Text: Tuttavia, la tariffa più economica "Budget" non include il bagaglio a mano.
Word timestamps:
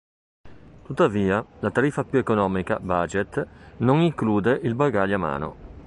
Tuttavia, 0.83 1.45
la 1.59 1.69
tariffa 1.69 2.03
più 2.03 2.17
economica 2.17 2.79
"Budget" 2.79 3.47
non 3.81 3.99
include 4.01 4.59
il 4.63 4.73
bagaglio 4.73 5.13
a 5.13 5.17
mano. 5.19 5.55